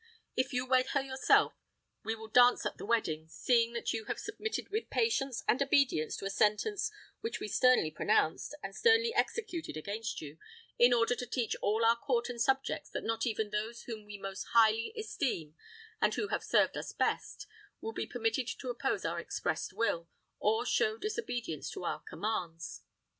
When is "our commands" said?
21.85-22.81